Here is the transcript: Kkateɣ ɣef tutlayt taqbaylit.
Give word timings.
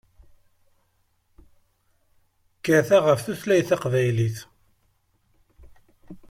Kkateɣ 2.59 3.03
ɣef 3.05 3.19
tutlayt 3.25 3.67
taqbaylit. 3.69 4.37